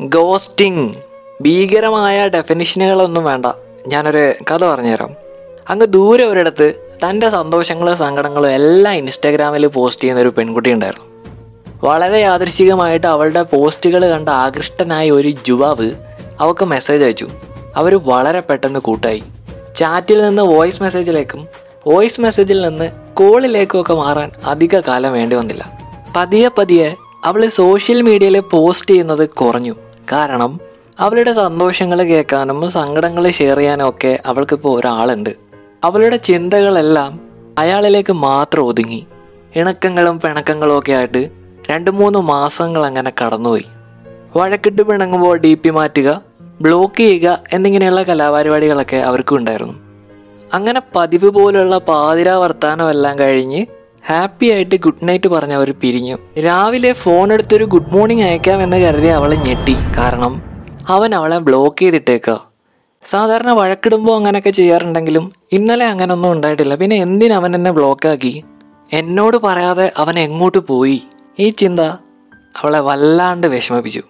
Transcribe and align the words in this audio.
Ghosting 0.00 0.96
ഭീകരമായ 1.42 2.28
ഡെഫിനിഷനുകളൊന്നും 2.28 3.24
വേണ്ട. 3.24 3.46
ഞാനൊരു 3.86 4.32
കഥ 4.50 4.64
പറഞ്ഞുതരാം. 4.64 5.14
അങ്ങ് 5.68 5.86
ദൂരെ 5.86 6.24
ഒരിടത്ത് 6.24 6.96
തന്റെ 7.04 7.28
സന്തോഷങ്ങളും 7.28 7.96
സങ്കടങ്ങളും 7.96 8.50
എല്ലാം 8.50 8.94
ഇൻസ്റ്റാഗ്രാമിൽ 8.94 9.66
പോസ്റ്റ് 9.66 10.02
ചെയ്യുന്ന 10.02 10.22
ഒരു 10.22 10.28
പെൺകുട്ടി 10.28 10.72
ഉണ്ടായിരുന്നു. 10.72 11.04
വളരെ 11.84 12.18
യാദൃശികമായിട്ട് 12.18 13.06
അവളുടെ 13.06 13.42
പോസ്റ്റുകൾ 13.42 14.10
കണ്ട 14.10 14.28
ആകൃഷ്ടനായ 14.28 15.10
ഒരു 15.10 15.32
യുവാവ് 15.48 15.90
അവൾക്ക് 16.40 16.64
മെസ്സേജ് 16.64 17.04
അയച്ചു. 17.04 17.28
അവർ 17.76 17.94
വളരെ 17.94 18.40
പെട്ടെന്ന് 18.40 18.80
കൂട്ടായി. 18.80 19.22
ചാറ്റിൽ 19.76 20.22
നിന്ന് 20.22 20.42
വോയിസ് 20.42 20.82
മെസ്സേജിലേക്കും 20.82 21.48
വോയിസ് 21.86 22.20
മെസ്സേജിൽ 22.20 22.62
നിന്ന് 22.62 22.90
കോളിലേക്കും 23.14 23.80
ഒക്കെ 23.80 23.94
മാറാൻ 23.94 24.30
അധിക 24.44 24.80
കാലം 24.80 25.12
വേണ്ടി 25.12 25.36
വന്നില്ല. 25.36 25.78
പതിയെ 26.16 26.48
പതിയെ 26.58 26.94
അവൾ 27.24 27.46
സോഷ്യൽ 27.46 28.02
മീഡിയയിൽ 28.02 28.40
പോസ്റ്റ് 28.40 28.90
ചെയ്യുന്നത് 28.90 29.28
കുറഞ്ഞു. 29.28 29.74
കാരണം 30.12 30.60
അവളുടെ 31.00 31.32
സന്തോഷങ്ങൾ 31.32 32.02
കേൾക്കാനും 32.02 32.70
സങ്കടങ്ങൾ 32.70 33.30
ഷെയർ 33.30 33.56
ചെയ്യാനും 33.56 33.88
ഒക്കെ 33.88 34.18
അവൾക്കിപ്പോൾ 34.26 34.80
ഒരാളുണ്ട്. 34.80 35.30
അവളുടെ 35.84 36.16
ചിന്തകളെല്ലാം 36.16 37.20
അയാളിലേക്ക് 37.58 38.12
മാത്രം 38.12 38.64
ഒതുങ്ങി. 38.64 39.06
ഇണക്കങ്ങളും 39.56 40.20
പിണക്കങ്ങളും 40.20 40.78
ഒക്കെ 40.78 40.92
ആയിട്ട് 40.92 41.30
രണ്ട് 41.70 41.90
മൂന്ന് 41.90 42.18
മാസങ്ങൾ 42.18 42.86
അങ്ങനെ 42.86 43.12
കടന്നുപോയി. 43.24 43.64
വഴക്കിട്ട് 44.36 44.82
പിണങ്ങുമ്പോൾ 44.82 45.36
ഡി 45.36 45.54
പി 45.54 45.70
മാറ്റുക 45.70 46.22
ബ്ലോക്ക് 46.60 46.96
ചെയ്യുക 46.96 47.42
എന്നിങ്ങനെയുള്ള 47.52 48.02
കലാപരിപാടികളൊക്കെ 48.02 48.96
അവർക്കും 48.96 49.36
ഉണ്ടായിരുന്നു. 49.36 49.74
അങ്ങനെ 50.54 50.82
പതിവ് 50.96 51.30
പോലുള്ള 51.30 51.78
പാതിരാ 51.78 52.36
വർത്താനം 52.36 52.90
എല്ലാം 52.90 53.18
കഴിഞ്ഞ് 53.18 53.66
ഹാപ്പി 54.06 54.46
ആയിട്ട് 54.46 54.76
ഗുഡ് 54.76 55.08
നൈറ്റ് 55.08 55.28
പറഞ്ഞ് 55.28 55.54
അവർ 55.54 55.74
പിരിഞ്ഞു. 55.80 56.16
രാവിലെ 56.38 56.92
ഫോൺ 56.92 57.32
എടുത്തൊരു 57.32 57.64
ഗുഡ് 57.64 57.92
മോർണിംഗ് 57.92 58.22
അയക്കാം 58.22 58.62
എന്ന് 58.62 58.76
കരുതി 58.76 59.06
അവളെ 59.06 59.36
ഞെട്ടി. 59.36 59.76
കാരണം 59.96 60.42
അവൻ 60.88 61.14
അവളെ 61.14 61.38
ബ്ലോക്ക് 61.38 61.78
ചെയ്തിട്ടേക്കുക 61.78 62.48
സാധാരണ 63.04 63.50
വഴക്കിടുമ്പോൾ 63.50 64.16
അങ്ങനെയൊക്കെ 64.16 64.50
ചെയ്യാറുണ്ടെങ്കിലും 64.50 65.32
ഇന്നലെ 65.52 65.86
അങ്ങനൊന്നും 65.86 66.32
ഉണ്ടായിട്ടില്ല. 66.32 66.74
പിന്നെ 66.74 66.96
എന്തിനു 66.96 67.34
അവൻ 67.34 67.54
എന്നെ 67.54 67.70
ബ്ലോക്കാക്കി 67.70 68.44
എന്നോട് 68.92 69.36
പറയാതെ 69.36 69.92
അവൻ 69.96 70.18
എങ്ങോട്ട് 70.18 70.58
പോയി? 70.58 71.02
ഈ 71.40 71.50
ചിന്ത 71.50 71.80
അവളെ 72.60 72.80
വല്ലാണ്ട് 72.80 73.46
വിഷമിപ്പിച്ചു. 73.46 74.02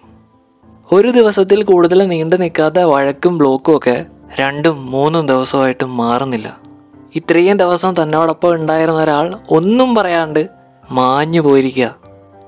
ഒരു 0.91 1.09
ദിവസത്തിൽ 1.09 1.63
കൂടുതൽ 1.63 2.07
നീണ്ടു 2.07 2.35
നിൽക്കാത്ത 2.35 2.79
വഴക്കും 2.79 3.37
ബ്ലോക്കും 3.37 3.77
ഒക്കെ 3.77 4.05
രണ്ടും 4.39 4.91
മൂന്നും 4.91 5.27
ദിവസമായിട്ടും 5.27 5.97
മാറുന്നില്ല. 5.97 6.68
ഇത്രയും 7.15 7.57
ദിവസം 7.57 7.93
തന്നോടൊപ്പം 8.01 8.53
ഉണ്ടായിരുന്ന 8.53 9.03
ഒരാൾ 9.03 9.39
ഒന്നും 9.49 9.95
പറയാണ്ട് 9.95 10.49
മാഞ്ഞു 10.91 11.41
പോയിരിക്കുക. 11.41 11.95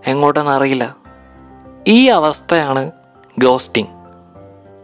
എങ്ങോട്ടെന്നറിയില്ല 0.07 0.97
ഈ 1.87 2.07
അവസ്ഥയാണ് 2.07 2.91
ഗോസ്റ്റിംഗ് 3.39 3.89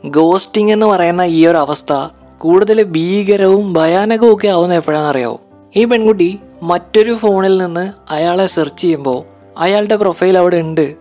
ഗോസ്റ്റിംഗ് 0.09 0.71
എന്ന് 0.71 0.85
പറയുന്ന 0.85 1.21
ഈ 1.21 1.47
ഒരു 1.47 1.57
അവസ്ഥ 1.57 1.93
കൂടുതൽ 2.37 2.83
ഭീകരവും 2.83 3.73
ഭയാനകവും 3.73 4.35
ഒക്കെ 4.35 4.47
ആവുന്ന 4.47 4.73
എപ്പോഴാണെന്നറിയാവോ 4.73 5.41
ഈ 5.75 5.85
പെൺകുട്ടി 5.85 6.39
മറ്റൊരു 6.63 7.13
ഫോണിൽ 7.13 7.57
നിന്ന് 7.57 7.93
അയാളെ 8.09 8.45
സെർച്ച് 8.45 8.81
ചെയ്യുമ്പോൾ 8.81 9.23
അയാളുടെ 9.57 9.95
പ്രൊഫൈൽ 9.95 10.37
അവിടെ 10.37 10.57
ഉണ്ട്. 10.57 10.95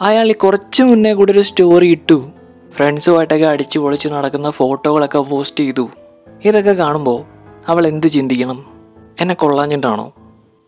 അയാൾ 0.00 0.32
കുറച്ച് 0.32 0.82
മുന്നേ 0.82 1.12
കൂടി 1.12 1.32
ഒരു 1.32 1.40
സ്റ്റോറി 1.40 1.86
ഇട്ടു. 1.86 2.30
ഫ്രണ്ട്സുമായിട്ടൊക്കെ 2.76 3.46
അടിച്ചു 3.46 3.78
പൊളിച്ച് 3.78 4.08
നടക്കുന്ന 4.08 4.50
ഫോട്ടോകളൊക്കെ 4.50 5.18
പോസ്റ്റ് 5.18 5.60
ചെയ്തു. 5.60 5.90
ഇതൊക്കെ 6.44 6.72
കാണുമ്പോൾ 6.72 7.31
അവൾ 7.68 7.86
എന്ത് 7.86 8.06
ചിന്തിക്കണം? 8.06 8.64
എന്നെ 9.20 9.34
കൊള്ളാഞ്ഞിട്ടാണോ? 9.34 10.12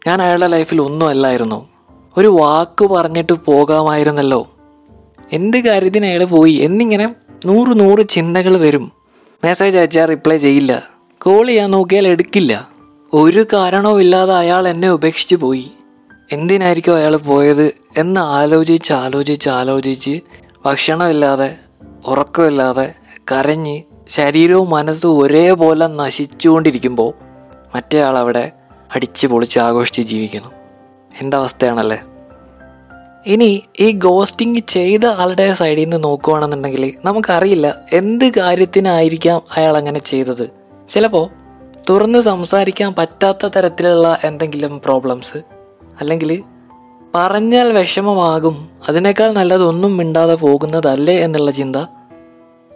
ഞാൻ 0.06 0.22
അയാളുടെ 0.22 0.46
ലൈഫിൽ 0.46 0.80
ഒന്നും 0.80 1.08
അല്ലായിരുന്നു. 1.08 1.68
ഒരു 2.16 2.26
വാക്ക് 2.26 2.84
പറഞ്ഞിട്ട് 2.84 3.32
പോകാമായിരുന്നല്ലോ. 3.32 4.48
എന്ത് 5.32 5.56
കാര്യത്തിന് 5.56 6.06
അയാൾ 6.06 6.24
പോയി? 6.24 6.52
എന്നിങ്ങനെ 6.52 7.14
നൂറ് 7.46 7.80
നൂറ് 7.80 8.08
ചിന്തകൾ 8.08 8.58
വരും. 8.58 8.92
മെസ്സേജ് 9.44 9.78
അയച്ചാൽ 9.78 10.06
റിപ്ലൈ 10.06 10.36
ചെയ്യില്ല. 10.36 10.82
കോൾ 11.22 11.46
ചെയ്യാൻ 11.46 11.70
നോക്കിയാൽ 11.70 12.08
എടുക്കില്ല. 12.08 12.68
ഒരു 13.12 13.46
കാരണവും 13.52 14.00
ഇല്ലാതെ 14.00 14.34
അയാൾ 14.34 14.68
എന്നെ 14.68 14.90
ഉപേക്ഷിച്ച് 14.90 15.36
പോയി. 15.36 15.70
എന്തിനായിരിക്കും 16.32 16.96
അയാൾ 16.96 17.16
പോയത് 17.16 17.74
എന്ന് 17.96 18.20
ആലോചിച്ച് 18.20 18.92
ആലോചിച്ച് 18.92 19.50
ആലോചിച്ച് 19.50 20.20
ഭക്ഷണമില്ലാതെ 20.66 21.56
ഉറക്കമില്ലാതെ 22.06 22.94
കരഞ്ഞ് 23.32 23.82
ശരീരവും 24.08 24.70
മനസ്സും 24.70 25.18
ഒരേപോലെ 25.18 25.86
നശിച്ചുകൊണ്ടിരിക്കുമ്പോൾ 25.86 27.12
മറ്റേ 27.74 28.02
ആളവിടെ 28.02 28.52
അടിച്ച് 28.94 29.26
പൊളിച്ച് 29.26 29.58
ആഘോഷിച്ച് 29.58 30.02
ജീവിക്കുന്നു. 30.02 30.48
എന്റെ 31.20 31.36
അവസ്ഥയാണല്ലേ 31.36 32.02
ഇനി 33.26 33.62
ഈ 33.80 33.90
ഗോസ്റ്റിംഗ് 33.90 34.58
ചെയ്ത 34.58 35.06
ആളുടെ 35.06 35.52
സൈഡിൽ 35.52 35.84
നിന്ന് 35.84 36.04
നോക്കുകയാണെന്നുണ്ടെങ്കിൽ 36.04 36.94
നമുക്കറിയില്ല 37.04 37.76
എന്ത് 37.92 38.34
കാര്യത്തിനായിരിക്കാം 38.34 39.42
അയാൾ 39.56 39.76
അങ്ങനെ 39.76 39.98
ചെയ്തത്. 39.98 40.50
ചിലപ്പോൾ 40.88 41.30
തുറന്ന് 41.90 42.20
സംസാരിക്കാൻ 42.20 42.94
പറ്റാത്ത 42.98 43.46
തരത്തിലുള്ള 43.46 44.20
എന്തെങ്കിലും 44.24 44.80
പ്രോബ്ലംസ് 44.84 45.36
അല്ലെങ്കിൽ 46.00 46.42
പറഞ്ഞാൽ 47.14 47.72
വിഷമമാകും. 47.72 48.68
അതിനേക്കാൾ 48.88 49.32
നല്ലതൊന്നും 49.32 49.96
മിണ്ടാതെ 49.96 50.34
പോകുന്നതല്ലേ 50.34 51.20
എന്നുള്ള 51.20 51.50
ചിന്ത 51.50 51.76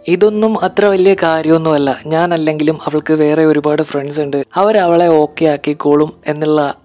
ഇതൊന്നും 0.07 0.63
അത്ര 0.63 0.85
വലിയ 0.85 1.13
കാര്യമൊന്നുമല്ല. 1.13 1.99
ഞാൻ 2.05 2.33
അല്ലെങ്കിലും 2.33 2.79
അവൾക്ക് 2.85 3.13
വേറെ 3.13 3.45
ഒരുപാട് 3.45 3.81
ഫ്രണ്ട്സ് 3.81 4.21
ഉണ്ട്. 4.21 4.45
അവരവളെ 4.55 5.07
ഓക്കെ 5.07 5.45
ആക്കിക്കോളും 5.45 6.13
എന്നുള്ള 6.27 6.75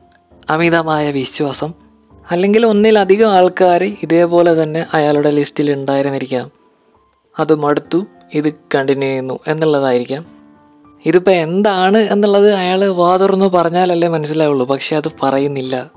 അമിതമായ 0.50 1.10
വിശ്വാസം. 1.10 1.72
അല്ലെങ്കിൽ 2.30 2.66
ഒന്നിലധികം 2.66 3.30
ആൾക്കാർ 3.30 3.84
ഇതേപോലെ 4.02 4.62
തന്നെ 4.62 4.86
അയാളുടെ 4.94 5.30
ലിസ്റ്റിൽ 5.30 5.72
ഉണ്ടായിരുന്നിരിക്കാം. 5.72 6.50
അത് 7.38 7.54
മടുത്തു. 7.54 8.06
ഇത് 8.34 8.52
കണ്ടിന്യൂ 8.74 9.08
ചെയ്യുന്നു 9.08 9.38
എന്നുള്ളതായിരിക്കാം. 9.46 10.24
ഇതിപ്പോൾ 11.06 11.30
എന്താണ് 11.30 11.98
എന്നുള്ളത് 11.98 12.52
അയാൾ 12.52 12.86
വാതുറന്നു 12.86 13.46
പറഞ്ഞാലല്ലേ 13.46 14.08
മനസ്സിലാവുള്ളൂ. 14.08 14.66
പക്ഷെ 14.66 14.96
അത് 14.96 15.10
പറയുന്നില്ല. 15.22 15.90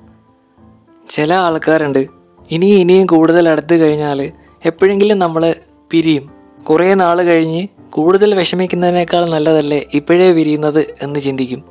ചില 1.10 1.34
ആൾക്കാരുണ്ട്. 1.34 2.08
ഇനി 2.52 2.66
ഇനിയും 2.66 3.06
കൂടുതൽ 3.06 3.50
അടുത്ത് 3.50 3.76
കഴിഞ്ഞാൽ 3.76 4.32
എപ്പോഴെങ്കിലും 4.66 5.20
നമ്മൾ 5.20 5.56
പിരിയും. 5.92 6.37
കുറേ 6.70 6.94
നാൾ 6.94 7.22
കഴിഞ്ഞ് 7.22 7.68
കൂടുതൽ 7.90 8.36
വിഷമിക്കുന്നതിനേക്കാൾ 8.36 9.26
നല്ലതല്ലേ 9.26 9.86
ഇപ്പോഴേ 9.94 10.32
വിരിയുന്നത് 10.32 10.96
എന്ന് 11.02 11.20
ചിന്തിക്കും. 11.20 11.64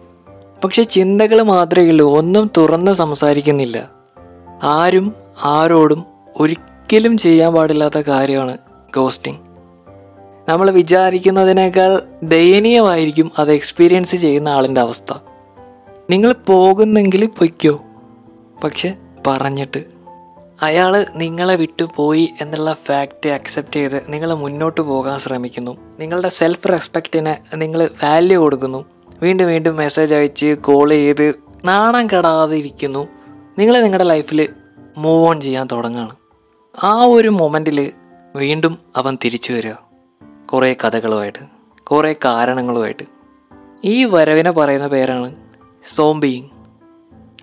പക്ഷെ 0.64 0.82
ചിന്തകൾ 0.82 1.42
മാത്രമേ 1.42 1.88
ഉള്ളൂ 1.88 2.18
ഒന്നും 2.18 2.50
തുറന്ന് 2.56 2.92
സംസാരിക്കുന്നില്ല. 2.92 3.90
ആരും 4.62 5.14
ആരോടും 5.42 6.04
ഒരിക്കലും 6.36 7.18
ചെയ്യാൻ 7.18 7.54
പാടില്ലാത്ത 7.54 7.98
കാര്യമാണ് 7.98 8.58
ഗോസ്റ്റിംഗ് 8.96 9.40
നമ്മൾ 10.48 10.70
വിചാരിക്കുന്നതിനേക്കാൾ 10.70 12.02
ദയനീയമായിരിക്കും 12.22 13.32
അത് 13.38 13.52
എക്സ്പീരിയൻസ് 13.52 14.16
ചെയ്യുന്ന 14.16 14.48
ആളിന്റെ 14.48 14.80
അവസ്ഥ. 14.80 15.12
നിങ്ങൾ 16.10 16.34
പോകുന്നെങ്കിൽ 16.46 17.26
പൊയ്ക്കോ. 17.26 17.80
പക്ഷെ 18.64 18.94
പറഞ്ഞിട്ട് 19.26 19.95
അയാൾ 20.62 21.06
നിങ്ങളെ 21.14 21.56
വിട്ടു 21.56 21.88
പോയി 21.96 22.34
എന്നുള്ള 22.40 22.76
ഫാക്റ്റ് 22.84 23.30
അക്സെപ്റ്റ് 23.30 23.74
ചെയ്ത് 23.74 24.04
നിങ്ങൾ 24.08 24.34
മുന്നോട്ട് 24.34 24.80
പോകാൻ 24.80 25.18
ശ്രമിക്കുന്നു. 25.18 25.76
നിങ്ങളുടെ 26.00 26.28
സെൽഫ് 26.28 26.68
റെസ്പെക്റ്റിന് 26.68 27.62
നിങ്ങൾ 27.62 27.90
വാല്യൂ 28.04 28.40
കൊടുക്കുന്നു. 28.40 28.84
വീണ്ടും 29.22 29.46
വീണ്ടും 29.46 29.76
മെസ്സേജ് 29.76 30.14
അയച്ച് 30.14 30.54
കോൾ 30.54 30.90
ചെയ്ത് 30.90 31.34
നാണം 31.64 32.06
കെടാതിരിക്കുന്നു. 32.06 33.08
നിങ്ങൾ 33.58 33.82
നിങ്ങളുടെ 33.82 34.04
ലൈഫിൽ 34.04 34.48
മൂവ് 34.98 35.28
ഓൺ 35.28 35.40
ചെയ്യാൻ 35.40 35.68
തുടങ്ങുകയാണ് 35.72 36.16
ആ 36.82 37.04
ഒരു 37.04 37.28
മൊമെന്റിൽ 37.28 37.92
വീണ്ടും 38.36 38.78
അവൻ 38.96 39.18
തിരിച്ചു 39.24 39.52
വരിക. 39.52 39.72
കുറേ 40.46 40.76
കഥകളുമായിട്ട് 40.84 41.38
കുറേ 41.84 42.12
കാരണങ്ങളുമായിട്ട്. 42.12 43.02
ഈ 43.84 44.04
വരവിനെ 44.04 44.50
പറയുന്ന 44.50 44.86
പേരാണ് 44.86 45.34
സോംബിയിങ് 45.88 46.48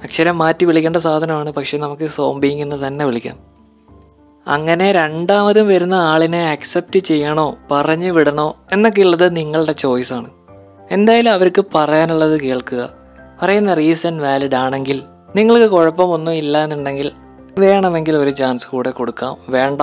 അക്ഷരം 0.02 0.38
മാറ്റി 0.38 0.66
വിളിക്കേണ്ട 0.66 0.98
സാധനമാണ് 0.98 1.52
പക്ഷെ 1.52 1.78
നമുക്ക് 1.78 2.08
സോംബിങ് 2.08 2.62
എന്ന് 2.62 2.88
തന്നെ 2.88 3.06
വിളിക്കാം. 3.06 3.40
അങ്ങനെ 4.48 4.92
രണ്ടാമതും 4.92 5.68
വരുന്ന 5.68 5.94
ആളിനെ 5.94 6.52
അക്സെപ്റ്റ് 6.52 7.00
ചെയ്യണോ 7.00 7.56
പറഞ്ഞു 7.72 8.12
വിടണോ 8.12 8.56
എന്നൊക്കെയുള്ളത് 8.72 9.36
നിങ്ങളുടെ 9.36 9.72
ചോയ്സാണ് 9.72 10.30
എന്തായാലും 10.92 11.32
അവർക്ക് 11.32 11.66
പറയാനുള്ളത് 11.76 12.42
കേൾക്കുക. 12.42 12.90
പറയുന്ന 13.42 13.74
റീസൺ 13.74 14.18
വാലിഡ് 14.18 14.56
ആണെങ്കിൽ 14.56 15.04
നിങ്ങൾക്ക് 15.36 15.66
കുഴപ്പമൊന്നും 15.66 16.34
ഇല്ല 16.34 16.64
എന്നുണ്ടെങ്കിൽ 16.64 17.12
വേണമെങ്കിൽ 17.58 18.18
ഒരു 18.18 18.30
ചാൻസ് 18.30 18.68
കൂടെ 18.68 18.90
കൊടുക്കാം. 18.90 19.38
വേണ്ട 19.50 19.82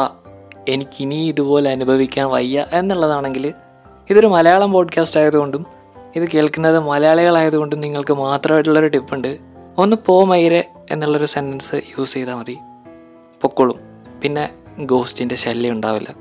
എനിക്കിനി 0.68 1.14
ഇതുപോലെ 1.14 1.70
അനുഭവിക്കാൻ 1.70 2.28
വയ്യ 2.28 2.66
എന്നുള്ളതാണെങ്കിൽ 2.72 3.52
ഇതൊരു 4.10 4.26
മലയാളം 4.26 4.72
പോഡ്കാസ്റ്റ് 4.72 5.20
ആയതുകൊണ്ടും 5.20 5.66
ഇത് 6.16 6.28
കേൾക്കുന്നത് 6.34 6.78
മലയാളികളായതുകൊണ്ടും 6.78 7.80
നിങ്ങൾക്ക് 7.80 8.14
മാത്രമായിട്ടുള്ളൊരു 8.14 8.88
ടിപ്പുണ്ട് 8.88 9.50
ഒന്ന് 9.80 9.96
പോ 10.06 10.24
മയിരെ 10.24 10.68
എന്നുള്ളൊരു 10.90 11.26
സെന്റൻസ് 11.26 11.74
യൂസ് 11.74 12.14
ചെയ്താൽ 12.14 12.34
മതി. 12.34 12.58
പൊക്കോളും. 13.42 13.76
പിന്നെ 14.22 14.48
ഗോസ്റ്റിന്റെ 14.78 15.34
ശല്യം 15.34 15.72
ഉണ്ടാവില്ല. 15.72 16.14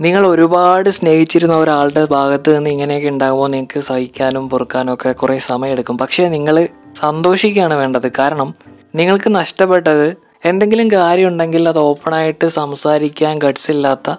നിങ്ങൾ 0.00 0.26
ഒരുപാട് 0.26 0.90
സ്നേഹിച്ചിരുന്ന 0.90 1.56
ഒരാളുടെ 1.56 2.04
ഭാഗത്ത് 2.04 2.56
നിന്ന് 2.56 2.70
ഇങ്ങനെയൊക്കെ 2.70 3.08
ഉണ്ടാകുമ്പോൾ 3.08 3.50
നിങ്ങൾക്ക് 3.50 3.80
സഹിക്കാനും 3.80 4.50
പൊറുക്കാനും 4.50 4.94
ഒക്കെ 4.94 5.12
കുറേ 5.12 5.38
സമയമെടുക്കും 5.38 5.98
പക്ഷേ 5.98 6.28
നിങ്ങൾ 6.28 6.68
സന്തോഷിക്കുകയാണ് 7.00 7.74
വേണ്ടത്. 7.74 8.12
കാരണം 8.18 8.54
നിങ്ങൾക്ക് 8.94 9.34
നഷ്ടപ്പെട്ടത് 9.34 10.16
എന്തെങ്കിലും 10.44 10.90
കാര്യം 10.90 11.28
ഉണ്ടെങ്കിൽ 11.28 11.68
അത് 11.68 11.78
ഓപ്പണായിട്ട് 11.78 12.46
സംസാരിക്കാൻ 12.46 13.38
ഗട്സ് 13.38 13.70
ഇല്ലാത്ത 13.70 14.14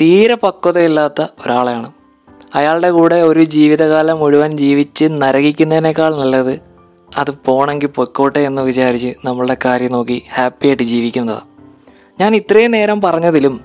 തീരെ 0.00 0.34
പക്വതയില്ലാത്ത 0.34 1.22
ഒരാളെയാണ്. 1.22 1.92
അയാളുടെ 2.54 2.90
കൂടെ 2.90 3.14
ഒരു 3.14 3.44
ജീവിതകാലം 3.44 4.18
മുഴുവൻ 4.18 4.56
ജീവിച്ച് 4.56 5.04
നരകിക്കുന്നതിനേക്കാൾ 5.08 6.16
നല്ലത് 6.16 6.68
അത് 7.18 7.30
പോണെങ്കിൽ 7.44 7.88
പൊയ്ക്കോട്ടെ 7.88 8.40
എന്ന് 8.40 8.62
വിചാരിച്ച് 8.62 9.14
നമ്മളുടെ 9.24 9.56
കാര്യം 9.64 9.92
നോക്കി 9.92 10.22
ഹാപ്പി 10.34 10.66
ആയിട്ട് 10.66 10.82
ജീവിക്കുന്നതാണ് 10.82 11.46
ഞാൻ 12.20 12.36
ഇത്രയും 12.36 12.70
നേരം 12.70 13.00
പറഞ്ഞതിലും 13.00 13.60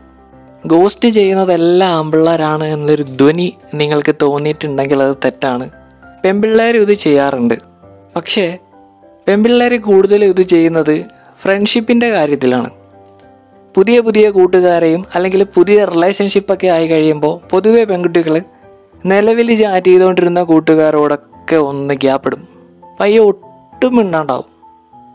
ഗോസ്റ്റ് 0.65 1.09
ചെയ്യുന്നതെല്ലാം 1.09 1.89
ആമ്പിള്ളേരാണ് 1.89 2.63
എന്നൊരു 2.63 3.03
ധ്വനി 3.03 3.57
നിങ്ങൾക്ക് 3.73 4.15
തോന്നിയിട്ടുണ്ടെങ്കിൽ 4.21 5.03
അത് 5.03 5.15
തെറ്റാണ്. 5.25 5.69
പെൺപിള്ളേരും 6.25 6.81
ഇത് 6.81 6.94
ചെയ്യാറുണ്ട്. 6.94 7.53
പക്ഷേ 8.15 8.57
പെൺപിള്ളേർ 9.27 9.77
കൂടുതലും 9.77 10.27
ഇത് 10.27 10.41
ചെയ്യുന്നത് 10.41 11.05
ഫ്രണ്ട്ഷിപ്പിന്റെ 11.41 12.09
കാര്യത്തിലാണ്. 12.09 12.69
പുതിയ 13.75 14.00
പുതിയ 14.00 14.29
കൂട്ടുകാരെയും 14.29 15.05
അല്ലെങ്കിൽ 15.15 15.44
പുതിയ 15.44 15.85
റിലേഷൻഷിപ്പൊക്കെ 15.85 16.67
ആയി 16.67 16.88
കഴിയുമ്പോൾ 16.88 17.50
പൊതുവെ 17.50 17.83
പെൺകുട്ടികൾ 17.83 18.41
നിലവിൽ 19.05 19.55
ചാറ്റ് 19.55 19.88
ചെയ്തുകൊണ്ടിരുന്ന 19.88 20.44
കൂട്ടുകാരോടൊക്കെ 20.44 21.55
ഒന്ന് 21.55 21.94
ഗ്യാപ്പിടും. 21.94 22.52
പയ്യെ 23.00 23.19
ഒട്ടും 23.19 23.95
മിണ്ടാണ്ടാവും. 23.95 24.45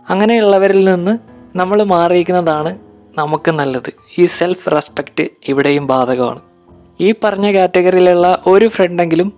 അങ്ങനെയുള്ളവരിൽ 0.09 0.85
നിന്ന് 0.85 1.19
നമ്മൾ 1.57 1.83
മാറിയിരിക്കുന്നതാണ് 1.83 2.79
നമുക്ക് 3.19 3.51
നല്ലത്. 3.51 3.93
ഈ 4.19 4.27
സെൽഫ് 4.27 4.71
റെസ്പെക്റ്റ് 4.71 5.29
ഇവിടെയും 5.49 5.87
ബാധകമാണ്. 5.87 6.41
ഈ 7.01 7.15
പറഞ്ഞ 7.25 7.53
കാറ്റഗറിയിലുള്ള 7.53 8.43
ഒരു 8.47 8.69
ഫ്രണ്ടെങ്കിലും 8.69 9.33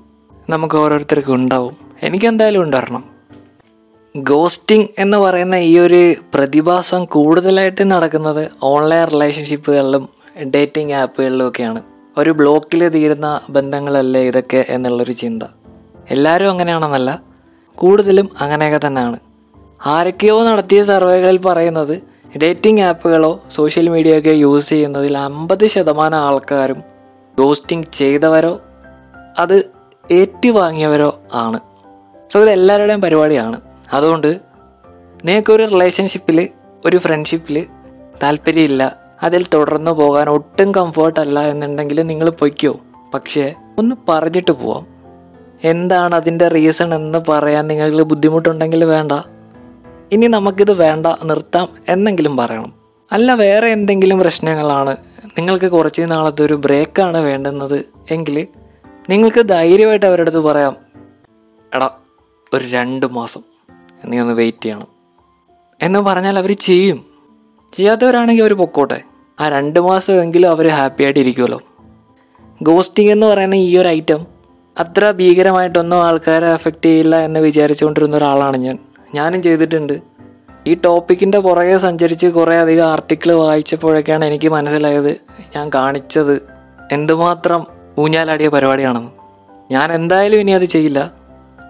നമുക്ക് 0.51 0.75
ഓരോരുത്തർക്കും 0.75 1.35
ഉണ്ടാവും. 1.35 1.77
എനിക്കെന്തായാലും 2.03 2.63
ഉണ്ടാകണം 2.63 3.05
ഗോസ്റ്റിംഗ് 4.17 4.89
എന്ന് 4.99 5.19
പറയുന്ന 5.19 5.55
ഈ 5.55 5.79
ഒരു 5.79 6.15
പ്രതിഭാസം 6.35 7.05
കൂടുതലായിട്ട് 7.05 7.91
നടക്കുന്നത് 7.91 8.51
ഓൺലൈൻ 8.63 9.09
റിലേഷൻഷിപ്പുകളിലും 9.09 10.09
ഡേറ്റിംഗ് 10.43 10.93
ആപ്പുകളിലും 10.93 11.49
ഒക്കെയാണ്. 11.49 11.83
ഒരു 12.19 12.31
ബ്ലോക്കിൽ 12.31 12.89
തീരുന്ന 12.89 13.41
ബന്ധങ്ങളല്ലേ 13.51 14.21
ഇതൊക്കെ 14.21 14.65
എന്നുള്ളൊരു 14.69 15.13
ചിന്ത. 15.13 15.43
എല്ലാവരും 16.11 16.51
അങ്ങനെയാണെന്നല്ല. 16.51 17.30
കൂടുതലും 17.81 18.31
അങ്ങനെയൊക്കെ 18.41 18.87
തന്നെയാണ്. 18.87 19.19
ആരൊക്കെയോ 19.87 20.45
നടത്തിയ 20.45 20.85
സർവേകളിൽ 20.85 21.39
പറയുന്നത് 21.39 22.03
ഡേറ്റിംഗ് 22.39 22.81
ആപ്പുകളോ 22.81 23.43
സോഷ്യൽ 23.51 23.89
മീഡിയയൊക്കെ 23.89 24.31
യൂസ് 24.31 24.69
ചെയ്യുന്നതിൽ 24.69 25.19
അമ്പത് 25.19 25.67
ശതമാനം 25.67 26.19
ആൾക്കാരും 26.19 26.83
ഗോസ്റ്റിംഗ് 27.39 27.87
ചെയ്തവരോ 27.93 28.61
അത് 29.39 29.71
ഏറ്റുവാങ്ങിയവരോ 30.11 31.19
ആണ്. 31.35 31.61
സോ 32.33 32.41
ഇത് 32.41 32.51
എല്ലാവരുടെയും 32.51 33.01
പരിപാടിയാണ്. 33.01 33.61
അതുകൊണ്ട് 33.93 34.41
നിങ്ങൾക്കൊരു 35.25 35.63
റിലേഷൻഷിപ്പിൽ 35.63 36.49
ഒരു 36.85 36.97
ഫ്രണ്ട്ഷിപ്പിൽ 36.97 37.67
താല്പര്യമില്ല. 38.23 38.97
അതിൽ 39.23 39.47
തുടർന്ന് 39.55 39.91
പോകാൻ 39.91 40.29
ഒട്ടും 40.29 40.75
കംഫർട്ട് 40.75 41.21
അല്ല 41.21 41.41
എന്നുണ്ടെങ്കിൽ 41.41 42.03
നിങ്ങൾ 42.03 42.31
പൊയ്ക്കോ. 42.31 42.81
പക്ഷേ 43.15 43.55
ഒന്ന് 43.79 43.97
പറഞ്ഞിട്ട് 44.09 44.51
പോവാം. 44.51 45.00
എന്താണ് 45.65 46.15
അതിന്റെ 46.15 46.49
റീസൺ 46.49 46.95
എന്ന് 46.95 47.19
പറയാൻ 47.29 47.67
നിങ്ങൾക്ക് 47.67 48.03
ബുദ്ധിമുട്ടുണ്ടെങ്കിൽ 48.03 48.85
വേണ്ട. 48.85 49.13
ഇനി 50.13 50.27
നമുക്കിത് 50.27 50.73
വേണ്ട 50.73 51.07
നിർത്താം 51.25 51.69
എന്നെങ്കിലും 51.89 52.37
പറയണം. 52.37 52.73
അല്ല 53.13 53.35
വേറെ 53.35 53.69
എന്തെങ്കിലും 53.69 54.19
പ്രശ്നങ്ങളാണ്. 54.19 54.97
നിങ്ങൾക്ക് 55.39 55.67
കുറച്ച് 55.67 56.03
നാളത്തെ 56.03 56.43
ഒരു 56.43 56.55
ബ്രേക്കാണ് 56.55 57.19
വേണ്ടുന്നത് 57.19 57.85
എങ്കിൽ 58.11 58.47
നിങ്ങൾക്ക് 59.11 59.41
ധൈര്യമായിട്ട് 59.41 60.07
അവരുടെ 60.07 60.21
അടുത്ത് 60.21 60.39
പറയാം 60.39 60.77
എടാ 61.75 61.91
ഒരു 62.55 62.65
രണ്ട് 62.71 63.13
മാസം 63.13 63.41
നീ 64.05 64.19
ഒന്ന് 64.19 64.35
വെയിറ്റ് 64.35 64.65
ചെയ്യണം. 64.65 64.87
എന്ന് 65.83 65.99
പറഞ്ഞാൽ 65.99 66.39
അവർ 66.39 66.53
ചെയ്യും. 66.53 67.05
ചെയ്യാത്തവരാണെങ്കിൽ 67.73 68.43
അവർ 68.43 68.53
പൊക്കോട്ടെ. 68.53 69.03
ആ 69.41 69.49
രണ്ട് 69.49 69.81
മാസമെങ്കിലും 69.81 70.51
അവർ 70.51 70.69
ഹാപ്പി 70.69 71.05
ആയിട്ട് 71.05 71.57
ഗോസ്റ്റിംഗ് 72.63 73.13
എന്ന് 73.13 73.27
പറയുന്ന 73.27 73.55
ഈ 73.55 73.79
ഒരു 73.79 73.89
ഐറ്റം 73.89 74.40
അത്ര 74.79 75.11
ഭീകരമായിട്ടൊന്നും 75.11 76.05
ആൾക്കാരെ 76.05 76.47
അഫക്റ്റ് 76.47 76.85
ചെയ്യില്ല 76.85 77.17
എന്ന് 77.17 77.41
വിചാരിച്ചുകൊണ്ടിരുന്ന 77.41 78.17
ഒരാളാണ് 78.17 78.57
ഞാൻ. 78.57 78.79
ഞാനും 79.15 79.43
ചെയ്തിട്ടുണ്ട്. 79.43 80.01
ഈ 80.67 80.75
ടോപ്പിക്കിന്റെ 80.75 81.39
പുറകെ 81.39 81.77
സഞ്ചരിച്ച് 81.77 82.27
കുറേ 82.27 82.57
അധികം 82.57 82.87
ആർട്ടിക്കിൾ 82.87 83.33
വായിച്ചപ്പോഴൊക്കെയാണ് 83.33 84.25
എനിക്ക് 84.25 84.49
മനസ്സിലായത് 84.49 85.11
ഞാൻ 85.57 85.71
കാണിച്ചത് 85.75 86.43
എന്തുമാത്രം 86.93 87.67
ഊഞ്ഞാലാടിയ 87.99 88.49
പരിപാടിയാണെന്ന്. 88.49 89.11
ഞാൻ 89.71 89.93
എന്തായാലും 89.93 90.37
ഇനി 90.37 90.51
അത് 90.51 90.65
ചെയ്യില്ല. 90.65 91.13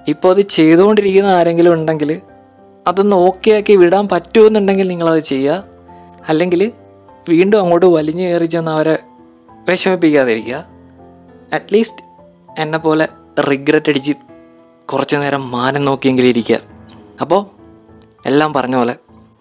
ഇപ്പോൾ 0.09 0.35
അത് 0.35 0.41
ചെയ്തുകൊണ്ടിരിക്കുന്ന 0.41 1.29
ആരെങ്കിലും 1.29 1.73
ഉണ്ടെങ്കിൽ 1.73 2.21
അതൊന്ന് 2.87 3.17
ഓക്കെ 3.17 3.51
ആക്കി 3.51 3.77
വിടാൻ 3.77 4.09
പറ്റുമെന്നുണ്ടെങ്കിൽ 4.09 4.89
നിങ്ങളത് 4.89 5.19
ചെയ്യുക. 5.19 5.65
അല്ലെങ്കിൽ 6.29 6.73
വീണ്ടും 7.29 7.61
അങ്ങോട്ട് 7.61 7.87
വലിഞ്ഞു 7.87 8.23
കയറി 8.23 8.45
ചെന്ന് 8.45 8.71
അവരെ 8.71 8.99
വിഷമിപ്പിക്കാതിരിക്കുക. 9.69 10.65
അറ്റ്ലീസ്റ്റ് 11.53 12.10
എന്നെ 12.61 12.79
പോലെ 12.79 13.09
റിഗ്രറ്റ് 13.41 13.91
അടിച്ച് 13.91 14.13
കുറച്ച് 14.93 15.17
നേരം 15.17 15.51
മാനം 15.51 15.85
നോക്കിയെങ്കിലും 15.85 16.29
ഇരിക്കുക. 16.29 16.59
അപ്പോൾ 17.21 17.47
എല്ലാം 18.27 18.53
പറഞ്ഞ 18.53 18.77
പോലെ 18.77 18.97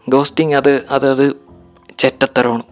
ഗോസ്റ്റിങ് 0.09 0.53
അത് 0.53 0.85
അത് 0.89 1.11
അത് 1.11 1.25
ചെറ്റത്തരമാണ്. 1.99 2.63